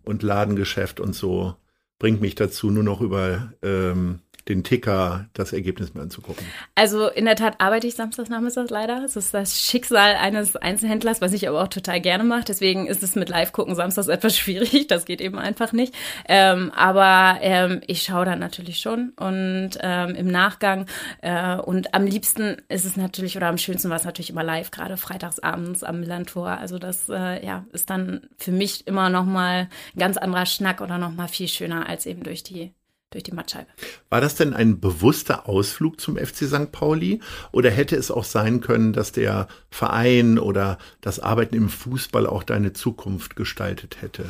und 0.04 0.24
Ladengeschäft 0.24 1.00
und 1.00 1.14
so 1.14 1.56
bringt 2.00 2.22
mich 2.22 2.34
dazu, 2.34 2.72
nur 2.72 2.84
noch 2.84 3.02
über 3.02 3.54
ähm, 3.62 4.22
den 4.48 4.64
Ticker 4.64 5.28
das 5.34 5.54
Ergebnis 5.54 5.94
mir 5.94 6.02
anzugucken. 6.02 6.46
Also 6.76 7.08
in 7.08 7.26
der 7.26 7.36
Tat 7.36 7.60
arbeite 7.60 7.88
ich 7.88 7.96
samstags 7.96 8.30
nachmittags 8.30 8.70
leider. 8.70 9.04
Es 9.04 9.16
ist 9.16 9.34
das 9.34 9.60
Schicksal 9.60 10.16
eines 10.16 10.56
Einzelhändlers, 10.56 11.22
was 11.22 11.34
ich 11.34 11.48
aber 11.48 11.62
auch 11.62 11.68
total 11.68 12.02
gerne 12.02 12.24
mache. 12.24 12.46
Deswegen 12.48 12.88
ist 12.88 13.04
es 13.04 13.16
mit 13.16 13.30
Live-Gucken 13.30 13.76
samstags 13.76 14.08
etwas 14.20 14.38
schwierig. 14.38 14.88
Das 14.88 15.06
geht 15.06 15.22
eben 15.22 15.38
einfach 15.38 15.74
nicht. 15.74 15.94
Ähm, 16.28 16.72
aber 16.76 17.40
ähm, 17.42 17.82
ich 17.88 18.04
schaue 18.04 18.26
dann 18.26 18.40
natürlich 18.40 18.80
schon 18.80 19.10
und 19.18 19.72
ähm, 19.82 20.16
im 20.16 20.28
Nachgang. 20.28 20.86
Äh, 21.22 21.58
und 21.58 21.94
am 21.94 22.06
liebsten 22.06 22.58
ist 22.70 22.86
es 22.86 22.98
natürlich, 22.98 23.38
oder 23.38 23.48
am 23.48 23.58
schönsten 23.58 23.90
war 23.90 23.98
es 23.98 24.06
natürlich 24.06 24.30
immer 24.30 24.44
live, 24.44 24.72
gerade 24.72 24.98
freitagsabends 24.98 25.84
am 25.84 26.00
Millantor. 26.00 26.50
Also 26.50 26.80
das 26.80 27.10
äh, 27.10 27.46
ja, 27.46 27.66
ist 27.72 27.90
dann 27.90 28.22
für 28.38 28.52
mich 28.52 28.88
immer 28.88 29.10
nochmal 29.10 29.70
ein 29.96 30.00
ganz 30.00 30.18
anderer 30.18 30.46
Schnack 30.46 30.82
oder 30.82 30.98
nochmal 30.98 31.28
viel 31.28 31.48
schöner 31.48 31.88
als 31.88 32.06
eben 32.06 32.24
durch 32.24 32.44
die 32.44 32.74
durch 33.12 33.24
die 33.24 33.32
Mattscheibe. 33.32 33.68
War 34.10 34.22
das 34.22 34.36
denn 34.36 34.54
ein 34.54 34.80
bewusster 34.80 35.50
Ausflug 35.50 36.00
zum 36.00 36.18
FC 36.18 36.46
St. 36.48 36.72
Pauli 36.72 37.22
oder 37.52 37.72
hätte 37.72 37.96
es 37.96 38.12
auch 38.12 38.24
sein 38.24 38.62
können, 38.62 38.94
dass 38.94 39.12
der 39.12 39.48
Verein 39.70 40.38
oder 40.38 40.78
das 41.02 41.20
Arbeiten 41.20 41.56
im 41.56 41.70
Fußball 41.70 42.28
auch 42.28 42.44
deine 42.44 42.74
Zukunft 42.74 43.36
gestaltet 43.36 44.02
hätte? 44.02 44.26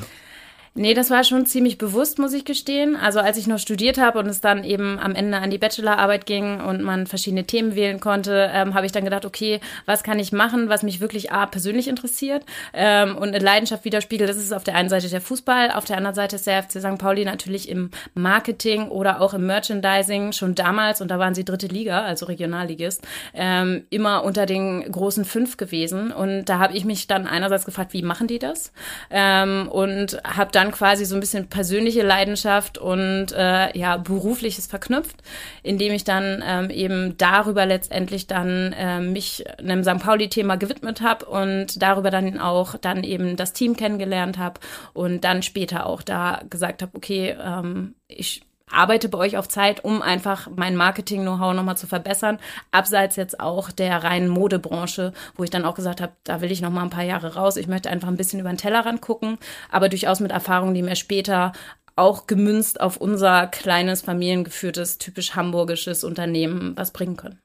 Nee, 0.81 0.93
das 0.93 1.09
war 1.09 1.25
schon 1.25 1.45
ziemlich 1.45 1.77
bewusst, 1.77 2.19
muss 2.19 2.31
ich 2.31 2.45
gestehen. 2.45 2.95
Also 2.95 3.19
als 3.19 3.36
ich 3.36 3.48
noch 3.48 3.59
studiert 3.59 3.98
habe 3.98 4.17
und 4.17 4.27
es 4.27 4.39
dann 4.39 4.63
eben 4.63 4.98
am 4.98 5.13
Ende 5.13 5.38
an 5.38 5.50
die 5.50 5.57
Bachelorarbeit 5.57 6.25
ging 6.25 6.62
und 6.62 6.81
man 6.81 7.05
verschiedene 7.05 7.43
Themen 7.43 7.75
wählen 7.75 8.00
konnte, 8.00 8.50
ähm, 8.53 8.75
habe 8.75 8.86
ich 8.86 8.93
dann 8.93 9.03
gedacht, 9.03 9.25
okay, 9.25 9.59
was 9.86 10.03
kann 10.03 10.19
ich 10.19 10.31
machen, 10.31 10.69
was 10.69 10.81
mich 10.81 11.01
wirklich 11.01 11.33
A, 11.33 11.48
persönlich 11.48 11.89
interessiert 11.89 12.45
ähm, 12.71 13.17
und 13.17 13.27
eine 13.27 13.39
Leidenschaft 13.39 13.83
widerspiegelt. 13.83 14.29
Das 14.29 14.38
ist 14.38 14.53
auf 14.53 14.63
der 14.63 14.75
einen 14.75 14.88
Seite 14.88 15.09
der 15.09 15.19
Fußball, 15.19 15.71
auf 15.71 15.83
der 15.83 15.98
anderen 15.98 16.15
Seite 16.15 16.38
ist 16.38 16.48
der 16.48 16.63
FC 16.63 16.79
St. 16.79 16.98
Pauli 16.98 17.25
natürlich 17.25 17.67
im 17.67 17.91
Marketing 18.13 18.88
oder 18.88 19.19
auch 19.19 19.33
im 19.33 19.45
Merchandising 19.48 20.31
schon 20.31 20.55
damals, 20.55 21.01
und 21.01 21.12
da 21.12 21.19
waren 21.19 21.36
sie 21.36 21.43
dritte 21.43 21.67
Liga, 21.67 22.03
also 22.03 22.27
Regionalligist, 22.27 23.05
ähm, 23.33 23.83
immer 23.89 24.24
unter 24.24 24.45
den 24.45 24.89
großen 24.89 25.25
fünf 25.25 25.57
gewesen. 25.57 26.13
Und 26.13 26.45
da 26.45 26.57
habe 26.59 26.77
ich 26.77 26.86
mich 26.86 27.07
dann 27.07 27.27
einerseits 27.27 27.65
gefragt, 27.65 27.91
wie 27.91 28.01
machen 28.01 28.27
die 28.27 28.39
das? 28.39 28.71
Ähm, 29.12 29.67
und 29.67 30.21
habe 30.24 30.51
dann 30.53 30.69
dann 30.70 30.78
quasi 30.78 31.06
so 31.06 31.16
ein 31.16 31.20
bisschen 31.20 31.48
persönliche 31.48 32.04
Leidenschaft 32.04 32.78
und 32.78 33.28
äh, 33.32 33.78
ja 33.78 33.98
berufliches 33.98 34.68
verknüpft, 34.68 35.18
indem 35.64 35.94
ich 35.94 36.04
dann 36.04 36.44
ähm, 36.46 36.70
eben 36.70 37.18
darüber 37.18 37.66
letztendlich 37.66 38.28
dann 38.28 38.74
äh, 38.74 39.00
mich 39.00 39.44
einem 39.60 39.84
St. 39.84 40.00
Pauli-Thema 40.00 40.56
gewidmet 40.58 41.02
habe 41.02 41.26
und 41.26 41.82
darüber 41.82 42.12
dann 42.12 42.40
auch 42.40 42.76
dann 42.76 43.04
eben 43.04 43.36
das 43.36 43.54
Team 43.54 43.76
kennengelernt 43.76 44.38
habe 44.38 44.60
und 44.94 45.24
dann 45.24 45.44
später 45.44 45.86
auch 45.86 46.02
da 46.02 46.42
gesagt 46.50 46.82
habe, 46.82 46.92
okay, 46.96 47.36
ähm, 47.42 47.96
ich 48.08 48.42
arbeite 48.72 49.10
bei 49.10 49.18
euch 49.18 49.38
auf 49.38 49.48
Zeit, 49.48 49.84
um 49.84 50.02
einfach 50.02 50.48
mein 50.56 50.76
Marketing-Know-how 50.76 51.54
nochmal 51.54 51.78
zu 51.78 51.88
verbessern. 51.88 52.40
Abseits 52.72 53.16
jetzt 53.16 53.40
auch 53.40 53.72
der 53.72 54.04
reinen 54.04 54.30
Modebranche, 54.30 55.14
wo 55.36 55.44
ich 55.44 55.50
dann 55.50 55.66
auch 55.66 55.76
gesagt 55.76 56.02
habe, 56.02 56.14
da 56.24 56.42
will 56.42 56.52
ich 56.52 56.62
nochmal 56.62 56.84
ein 56.84 56.90
paar 56.90 57.04
Jahre 57.04 57.36
raus. 57.36 57.58
Ich 57.58 57.68
möchte 57.68 57.90
einfach 57.90 58.08
ein 58.08 58.18
bisschen 58.18 58.40
über 58.40 58.50
den 58.50 58.58
Tellerrand 58.58 59.02
gucken, 59.02 59.38
aber 59.72 59.90
durchaus 59.90 60.20
mit 60.20 60.32
Erfahrungen, 60.32 60.74
die 60.74 60.84
mir 60.84 60.96
später 60.96 61.54
auch 61.96 62.28
gemünzt 62.28 62.80
auf 62.80 62.98
unser 62.98 63.48
kleines, 63.48 64.02
familiengeführtes, 64.02 64.98
typisch 65.00 65.36
hamburgisches 65.36 66.04
Unternehmen 66.04 66.76
was 66.78 66.92
bringen 66.92 67.18
können. 67.18 67.40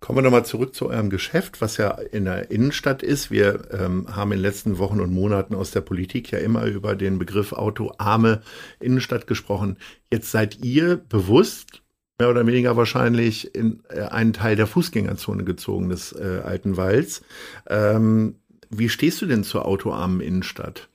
Kommen 0.00 0.18
wir 0.18 0.22
nochmal 0.22 0.44
zurück 0.44 0.74
zu 0.74 0.88
eurem 0.88 1.08
Geschäft, 1.08 1.60
was 1.60 1.78
ja 1.78 1.90
in 1.90 2.26
der 2.26 2.50
Innenstadt 2.50 3.02
ist. 3.02 3.30
Wir 3.30 3.68
ähm, 3.72 4.06
haben 4.14 4.32
in 4.32 4.38
den 4.38 4.42
letzten 4.42 4.78
Wochen 4.78 5.00
und 5.00 5.12
Monaten 5.12 5.54
aus 5.54 5.70
der 5.70 5.80
Politik 5.80 6.30
ja 6.30 6.38
immer 6.38 6.64
über 6.64 6.94
den 6.94 7.18
Begriff 7.18 7.52
autoarme 7.52 8.42
Innenstadt 8.78 9.26
gesprochen. 9.26 9.78
Jetzt 10.12 10.30
seid 10.30 10.64
ihr 10.64 10.96
bewusst, 10.96 11.82
mehr 12.18 12.28
oder 12.28 12.46
weniger 12.46 12.76
wahrscheinlich, 12.76 13.54
in 13.54 13.82
äh, 13.88 14.02
einen 14.02 14.34
Teil 14.34 14.54
der 14.54 14.66
Fußgängerzone 14.66 15.44
gezogen 15.44 15.88
des 15.88 16.12
äh, 16.12 16.42
Alten 16.44 16.76
Walds. 16.76 17.22
Ähm, 17.66 18.36
wie 18.68 18.90
stehst 18.90 19.22
du 19.22 19.26
denn 19.26 19.44
zur 19.44 19.64
autoarmen 19.64 20.20
Innenstadt? 20.20 20.88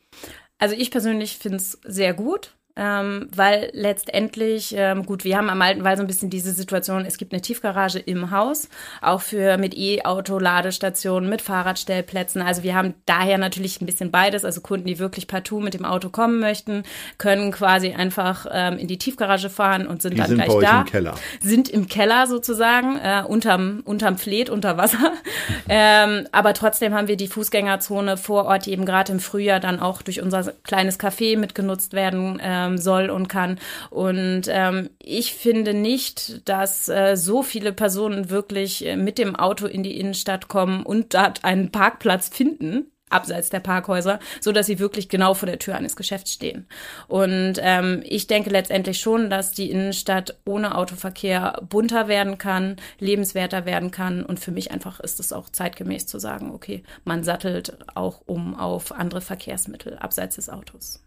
Also 0.60 0.76
ich 0.76 0.92
persönlich 0.92 1.38
finde 1.38 1.58
es 1.58 1.80
sehr 1.84 2.14
gut 2.14 2.56
ähm, 2.82 3.28
weil 3.36 3.70
letztendlich, 3.74 4.74
ähm, 4.76 5.06
gut, 5.06 5.24
wir 5.24 5.38
haben 5.38 5.52
am 5.52 5.62
Alten 5.62 5.84
Wall 5.84 5.98
so 5.98 6.02
ein 6.02 6.08
bisschen 6.08 6.32
diese 6.32 6.52
Situation, 6.52 7.06
es 7.06 7.20
gibt 7.20 7.32
eine 7.32 7.40
Tiefgarage 7.40 8.00
im 8.00 8.32
Haus, 8.32 8.70
auch 9.04 9.22
für 9.22 9.60
mit 9.60 9.78
E-Auto-Ladestationen, 9.78 11.30
mit 11.30 11.44
Fahrradstellplätzen. 11.44 12.42
Also 12.42 12.64
wir 12.64 12.74
haben 12.74 12.96
daher 13.06 13.38
natürlich 13.38 13.82
ein 13.82 13.86
bisschen 13.86 14.10
beides. 14.10 14.44
Also 14.44 14.62
Kunden, 14.62 14.88
die 14.88 14.98
wirklich 14.98 15.28
partout 15.28 15.60
mit 15.60 15.76
dem 15.76 15.86
Auto 15.86 16.10
kommen 16.10 16.40
möchten, 16.40 16.82
können 17.20 17.52
quasi 17.52 17.94
einfach 17.94 18.48
ähm, 18.52 18.80
in 18.80 18.88
die 18.88 18.98
Tiefgarage 18.98 19.52
fahren 19.52 19.86
und 19.86 20.02
sind 20.02 20.16
die 20.16 20.18
dann 20.18 20.30
sind 20.30 20.38
gleich 20.38 20.48
bei 20.48 20.56
euch 20.56 20.66
da. 20.66 20.80
Im 20.80 20.86
Keller. 20.88 21.14
Sind 21.40 21.70
im 21.70 21.88
Keller 21.88 22.26
sozusagen, 22.26 22.98
äh, 22.98 23.22
unterm, 23.28 23.82
unterm 23.86 24.18
Fleet, 24.18 24.50
unter 24.50 24.78
Wasser. 24.78 25.14
ähm, 25.70 26.28
aber 26.32 26.56
trotzdem 26.56 26.96
haben 26.96 27.08
wir 27.08 27.18
die 27.18 27.28
Fußgängerzone 27.28 28.18
vor 28.18 28.46
Ort, 28.46 28.66
die 28.66 28.72
eben 28.72 28.86
gerade 28.86 29.12
im 29.12 29.20
Frühjahr 29.20 29.60
dann 29.60 29.80
auch 29.80 30.02
durch 30.02 30.20
unser 30.20 30.52
kleines 30.64 31.00
Café 31.00 31.38
mitgenutzt 31.38 31.94
werden. 31.94 32.40
Äh, 32.40 32.71
ähm, 32.72 32.78
soll 32.78 33.10
und 33.10 33.28
kann. 33.28 33.60
Und 33.90 34.44
ähm, 34.48 34.90
ich 35.00 35.34
finde 35.34 35.74
nicht, 35.74 36.48
dass 36.48 36.90
äh, 36.90 37.16
so 37.16 37.44
viele 37.44 37.74
Personen 37.74 38.30
wirklich 38.30 38.86
äh, 38.86 38.96
mit 38.96 39.18
dem 39.18 39.36
Auto 39.36 39.68
in 39.68 39.84
die 39.84 40.00
Innenstadt 40.00 40.48
kommen 40.48 40.84
und 40.84 41.14
dort 41.14 41.44
einen 41.44 41.72
Parkplatz 41.72 42.30
finden 42.30 42.88
abseits 43.12 43.50
der 43.50 43.60
Parkhäuser, 43.60 44.20
so 44.40 44.52
dass 44.52 44.66
sie 44.66 44.80
wirklich 44.80 45.10
genau 45.10 45.34
vor 45.34 45.46
der 45.46 45.60
Tür 45.60 45.76
eines 45.76 45.96
Geschäfts 45.98 46.32
stehen. 46.32 46.66
Und 47.08 47.56
ähm, 47.60 48.04
ich 48.06 48.28
denke 48.28 48.50
letztendlich 48.50 49.00
schon, 49.00 49.30
dass 49.30 49.52
die 49.52 49.70
Innenstadt 49.70 50.40
ohne 50.46 50.76
Autoverkehr 50.76 51.62
bunter 51.70 52.08
werden 52.08 52.38
kann, 52.38 52.78
lebenswerter 53.00 53.66
werden 53.66 53.92
kann. 53.92 54.26
Und 54.26 54.40
für 54.40 54.52
mich 54.52 54.72
einfach 54.72 55.00
ist 55.02 55.20
es 55.20 55.34
auch 55.34 55.50
zeitgemäß 55.50 56.08
zu 56.08 56.20
sagen, 56.20 56.52
okay, 56.52 56.84
man 57.04 57.24
sattelt 57.24 57.78
auch 57.96 58.22
um 58.26 58.56
auf 58.56 58.94
andere 58.94 59.22
Verkehrsmittel 59.22 59.98
abseits 59.98 60.38
des 60.38 60.50
Autos. 60.50 61.04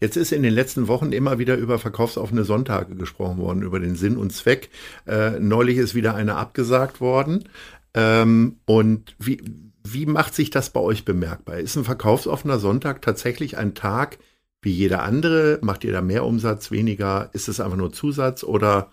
Jetzt 0.00 0.16
ist 0.16 0.32
in 0.32 0.42
den 0.42 0.52
letzten 0.52 0.88
Wochen 0.88 1.12
immer 1.12 1.38
wieder 1.38 1.56
über 1.56 1.78
verkaufsoffene 1.78 2.44
Sonntage 2.44 2.94
gesprochen 2.94 3.38
worden, 3.38 3.62
über 3.62 3.80
den 3.80 3.96
Sinn 3.96 4.16
und 4.16 4.32
Zweck. 4.32 4.70
Äh, 5.06 5.40
neulich 5.40 5.78
ist 5.78 5.94
wieder 5.94 6.14
eine 6.14 6.36
abgesagt 6.36 7.00
worden. 7.00 7.48
Ähm, 7.94 8.58
und 8.66 9.14
wie, 9.18 9.42
wie 9.82 10.06
macht 10.06 10.34
sich 10.34 10.50
das 10.50 10.70
bei 10.70 10.80
euch 10.80 11.04
bemerkbar? 11.04 11.58
Ist 11.58 11.76
ein 11.76 11.84
verkaufsoffener 11.84 12.58
Sonntag 12.58 13.02
tatsächlich 13.02 13.56
ein 13.56 13.74
Tag 13.74 14.18
wie 14.60 14.72
jeder 14.72 15.02
andere? 15.02 15.58
Macht 15.62 15.84
ihr 15.84 15.92
da 15.92 16.00
mehr 16.00 16.24
Umsatz, 16.24 16.70
weniger? 16.70 17.30
Ist 17.32 17.48
es 17.48 17.60
einfach 17.60 17.76
nur 17.76 17.92
Zusatz 17.92 18.44
oder 18.44 18.90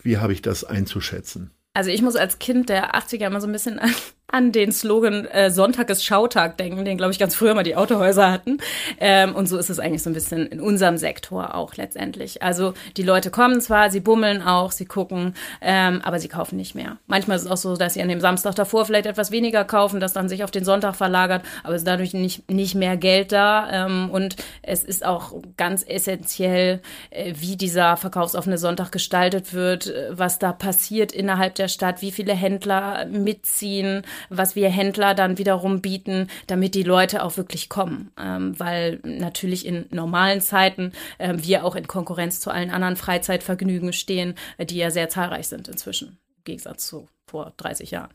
wie 0.00 0.18
habe 0.18 0.32
ich 0.32 0.42
das 0.42 0.64
einzuschätzen? 0.64 1.50
Also 1.72 1.90
ich 1.90 2.00
muss 2.00 2.16
als 2.16 2.38
Kind 2.38 2.68
der 2.68 2.94
80er 2.94 3.26
immer 3.26 3.40
so 3.40 3.46
ein 3.46 3.52
bisschen 3.52 3.78
an, 3.78 3.90
an 4.36 4.52
den 4.52 4.72
Slogan 4.72 5.26
äh, 5.26 5.50
Sonntag 5.50 5.90
ist 5.90 6.04
Schautag 6.04 6.56
denken, 6.56 6.84
den, 6.84 6.96
glaube 6.96 7.12
ich, 7.12 7.18
ganz 7.18 7.34
früher 7.34 7.54
mal 7.54 7.62
die 7.62 7.76
Autohäuser 7.76 8.32
hatten. 8.32 8.58
Ähm, 8.98 9.34
und 9.34 9.46
so 9.48 9.58
ist 9.58 9.68
es 9.68 9.78
eigentlich 9.78 10.02
so 10.02 10.10
ein 10.10 10.14
bisschen 10.14 10.46
in 10.46 10.60
unserem 10.60 10.96
Sektor 10.96 11.54
auch 11.54 11.74
letztendlich. 11.76 12.42
Also 12.42 12.72
die 12.96 13.02
Leute 13.02 13.30
kommen 13.30 13.60
zwar, 13.60 13.90
sie 13.90 14.00
bummeln 14.00 14.40
auch, 14.40 14.72
sie 14.72 14.86
gucken, 14.86 15.34
ähm, 15.60 16.00
aber 16.02 16.18
sie 16.18 16.28
kaufen 16.28 16.56
nicht 16.56 16.74
mehr. 16.74 16.96
Manchmal 17.06 17.36
ist 17.36 17.44
es 17.44 17.50
auch 17.50 17.56
so, 17.58 17.76
dass 17.76 17.94
sie 17.94 18.02
an 18.02 18.08
dem 18.08 18.20
Samstag 18.20 18.54
davor 18.54 18.86
vielleicht 18.86 19.06
etwas 19.06 19.30
weniger 19.30 19.64
kaufen, 19.64 20.00
das 20.00 20.14
dann 20.14 20.28
sich 20.28 20.44
auf 20.44 20.50
den 20.50 20.64
Sonntag 20.64 20.96
verlagert, 20.96 21.42
aber 21.62 21.74
es 21.74 21.82
ist 21.82 21.88
dadurch 21.88 22.14
nicht, 22.14 22.50
nicht 22.50 22.74
mehr 22.74 22.96
Geld 22.96 23.32
da. 23.32 23.86
Ähm, 23.86 24.08
und 24.10 24.36
es 24.62 24.82
ist 24.82 25.04
auch 25.04 25.34
ganz 25.58 25.84
essentiell, 25.86 26.80
äh, 27.10 27.34
wie 27.36 27.56
dieser 27.56 27.96
verkaufsoffene 27.96 28.56
Sonntag 28.56 28.92
gestaltet 28.92 29.52
wird, 29.52 29.88
äh, 29.88 30.08
was 30.10 30.38
da 30.38 30.52
passiert 30.52 31.12
innerhalb 31.12 31.54
der 31.54 31.66
der 31.66 31.68
Stadt, 31.68 32.00
wie 32.00 32.12
viele 32.12 32.32
Händler 32.32 33.06
mitziehen, 33.06 34.02
was 34.28 34.56
wir 34.56 34.68
Händler 34.68 35.14
dann 35.14 35.38
wiederum 35.38 35.80
bieten, 35.80 36.28
damit 36.46 36.74
die 36.74 36.82
Leute 36.82 37.22
auch 37.22 37.36
wirklich 37.36 37.68
kommen. 37.68 38.10
Ähm, 38.18 38.58
weil 38.58 39.00
natürlich 39.04 39.66
in 39.66 39.86
normalen 39.90 40.40
Zeiten 40.40 40.92
äh, 41.18 41.34
wir 41.36 41.64
auch 41.64 41.76
in 41.76 41.86
Konkurrenz 41.86 42.40
zu 42.40 42.50
allen 42.50 42.70
anderen 42.70 42.96
Freizeitvergnügen 42.96 43.92
stehen, 43.92 44.34
die 44.58 44.76
ja 44.76 44.90
sehr 44.90 45.08
zahlreich 45.08 45.48
sind 45.48 45.68
inzwischen, 45.68 46.18
im 46.36 46.44
Gegensatz 46.44 46.86
zu 46.86 47.08
vor 47.26 47.52
30 47.56 47.90
Jahren. 47.90 48.10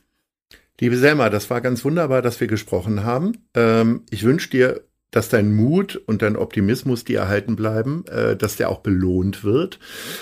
Liebe 0.80 0.98
Selma, 0.98 1.30
das 1.30 1.50
war 1.50 1.62
ganz 1.62 1.86
wunderbar, 1.86 2.22
dass 2.22 2.40
wir 2.40 2.48
gesprochen 2.48 3.04
haben. 3.04 3.46
Ähm, 3.54 4.04
ich 4.10 4.24
wünsche 4.24 4.50
dir 4.50 4.82
dass 5.12 5.30
dein 5.30 5.54
Mut 5.54 6.02
und 6.08 6.22
dein 6.22 6.38
Optimismus 6.38 7.04
dir 7.04 7.20
erhalten 7.20 7.56
bleiben, 7.56 8.06
äh, 8.08 8.36
dass 8.36 8.56
der 8.56 8.70
auch 8.70 8.80
belohnt 8.80 9.44
wird 9.44 9.80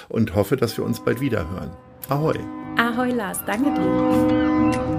und 0.09 0.35
hoffe, 0.35 0.57
dass 0.57 0.75
wir 0.77 0.83
uns 0.83 1.03
bald 1.03 1.21
wieder 1.21 1.49
hören. 1.49 1.71
Ahoi. 2.09 2.39
Ahoi 2.77 3.11
Lars, 3.11 3.43
danke 3.45 3.71
dir. 3.73 4.98